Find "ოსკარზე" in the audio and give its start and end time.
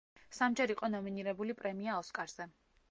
2.03-2.51